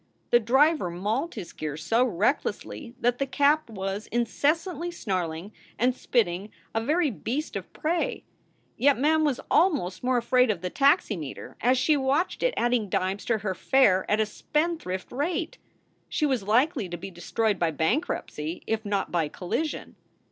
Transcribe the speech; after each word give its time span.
The 0.31 0.39
driver 0.39 0.89
mauled 0.89 1.35
his 1.35 1.53
gears 1.53 1.85
so 1.85 2.03
recklessly 2.03 2.95
that 2.99 3.19
the 3.19 3.27
cab 3.27 3.69
was 3.69 4.07
incessantly 4.07 4.89
snarling 4.89 5.51
and 5.77 5.93
spitting, 5.93 6.49
a 6.73 6.83
very 6.83 7.11
beast 7.11 7.55
of 7.55 7.71
prey. 7.71 8.23
Yet 8.77 8.97
Mem 8.97 9.23
was 9.23 9.39
almost 9.51 10.03
more 10.03 10.17
afraid 10.17 10.49
of 10.49 10.61
the 10.61 10.71
taximeter, 10.71 11.55
as 11.61 11.77
she 11.77 11.95
watched 11.97 12.41
it 12.41 12.55
adding 12.57 12.89
dimes 12.89 13.23
to 13.25 13.37
her 13.37 13.53
fare 13.53 14.09
at 14.09 14.19
a 14.19 14.25
spendthrift 14.25 15.11
rate. 15.11 15.59
She 16.09 16.25
was 16.25 16.41
likely 16.41 16.89
to 16.89 16.97
be 16.97 17.11
destroyed 17.11 17.59
by 17.59 17.69
bankruptcy 17.69 18.63
if 18.65 18.83
not 18.83 19.11
by 19.11 19.27
collision. 19.27 19.97